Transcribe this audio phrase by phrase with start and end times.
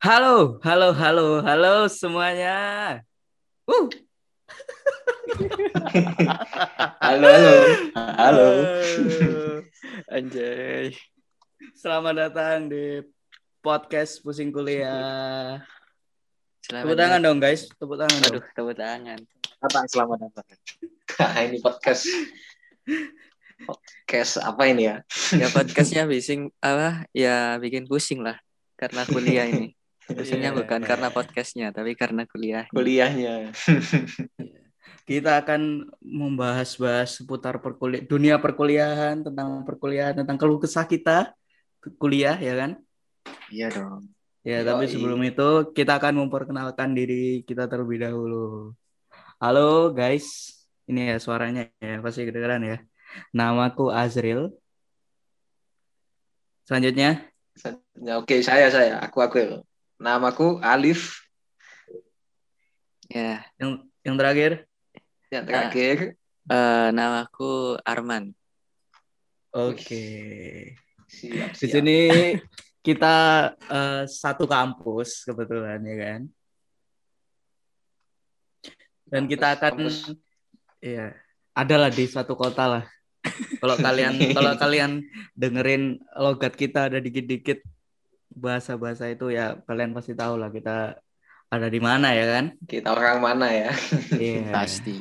[0.00, 2.56] Halo, halo, halo, halo semuanya.
[3.68, 3.84] Uh.
[7.04, 7.58] halo, halo,
[8.16, 8.48] halo.
[10.08, 10.96] Anjay.
[11.76, 13.04] Selamat datang di
[13.60, 15.60] podcast Pusing Kuliah.
[16.64, 18.18] Selamat Tepuk tangan dong guys, tepuk tangan.
[18.24, 18.32] dong.
[18.40, 19.20] Aduh, tepuk tangan.
[19.60, 20.46] Apa selamat datang?
[21.20, 22.08] Nah, ini podcast
[23.68, 25.04] podcast apa ini ya?
[25.36, 27.04] Ya podcastnya bising apa?
[27.12, 28.40] Ya bikin pusing lah
[28.80, 29.76] karena kuliah ini.
[30.10, 30.58] Pusingnya Iya.
[30.58, 32.66] bukan karena podcastnya, tapi karena kuliah.
[32.70, 33.54] Kuliahnya.
[35.06, 41.34] Kita akan membahas-bahas seputar perkuliah, dunia perkuliahan, tentang perkuliahan, tentang keluh kesah kita
[41.98, 42.70] kuliah ya kan?
[43.50, 44.10] Iya dong.
[44.40, 44.92] Ya, tapi Yoi.
[44.92, 48.72] sebelum itu kita akan memperkenalkan diri kita terlebih dahulu.
[49.36, 50.52] Halo guys,
[50.88, 52.78] ini ya suaranya ya pasti kedengeran ya.
[53.34, 54.54] Namaku Azril.
[56.64, 57.26] Selanjutnya,
[58.00, 59.60] Ya, Oke, saya saya, aku aku.
[60.00, 61.28] Namaku Alif.
[63.12, 64.64] Ya, yang yang terakhir.
[65.28, 65.96] Yang terakhir
[66.50, 68.32] eh namaku Arman.
[69.52, 70.06] Oke.
[71.10, 71.98] siap, Di sini
[72.80, 73.16] kita
[73.60, 76.20] eh, satu kampus kebetulan ya kan.
[79.10, 80.16] Dan kita akan Kampus.
[80.80, 81.12] Iya,
[81.52, 82.84] adalah di satu kota lah.
[83.60, 85.04] Kalau kalian kalau kalian
[85.36, 87.60] dengerin logat kita ada dikit-dikit
[88.40, 90.96] bahasa-bahasa itu ya kalian pasti tahu lah kita
[91.50, 92.44] ada di mana ya kan?
[92.64, 93.70] kita orang mana ya?
[94.16, 94.50] Iya.
[94.56, 94.96] Pasti.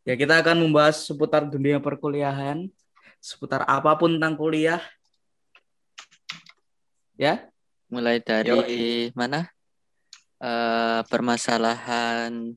[0.00, 2.66] Ya kita akan membahas seputar dunia perkuliahan,
[3.20, 4.80] seputar apa pun tentang kuliah.
[7.20, 7.52] Ya,
[7.90, 9.12] Mulai dari Yoi.
[9.18, 9.50] mana?
[10.40, 12.56] Eh permasalahan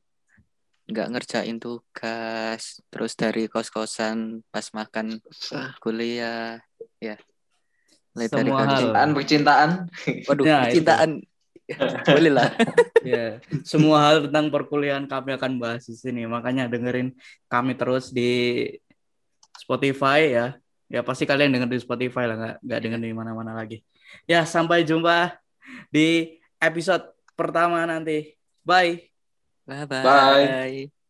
[0.85, 5.17] nggak ngerjain tugas, terus dari kos-kosan pas makan
[5.81, 6.61] kuliah,
[7.01, 7.17] ya.
[8.13, 8.61] Mulai dari Semua hal.
[8.61, 9.69] kondisi- Percintaan, percintaan.
[10.29, 10.65] Waduh, Nah, itu.
[10.69, 11.11] percintaan.
[12.13, 12.49] Boleh lah.
[13.01, 13.25] ya.
[13.63, 16.27] Semua hal tentang perkuliahan kami akan bahas di sini.
[16.27, 17.15] Makanya dengerin
[17.47, 18.67] kami terus di
[19.55, 20.47] Spotify ya.
[20.87, 23.81] Ya pasti kalian denger di Spotify lah, nggak nggak denger di mana-mana lagi.
[24.29, 25.33] Ya sampai jumpa
[25.89, 27.01] di episode
[27.33, 28.37] pertama nanti.
[28.61, 29.09] Bye.
[29.65, 30.03] Bye-bye.
[30.03, 31.02] Bye.